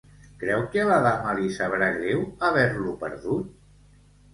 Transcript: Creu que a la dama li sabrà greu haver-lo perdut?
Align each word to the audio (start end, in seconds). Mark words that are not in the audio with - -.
Creu 0.43 0.63
que 0.75 0.81
a 0.85 0.87
la 0.93 0.97
dama 1.03 1.37
li 1.41 1.53
sabrà 1.59 1.93
greu 2.01 2.27
haver-lo 2.51 2.99
perdut? 3.07 3.59